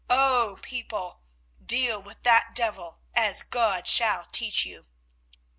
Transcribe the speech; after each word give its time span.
O 0.09 0.57
people, 0.63 1.21
deal 1.63 2.01
with 2.01 2.23
that 2.23 2.55
devil 2.55 3.01
as 3.13 3.43
God 3.43 3.87
shall 3.87 4.25
teach 4.25 4.65
you. 4.65 4.87